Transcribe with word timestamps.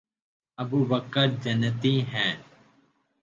ابوبکر 0.57 1.27
جنتی 1.43 1.95
ہیں 2.11 2.33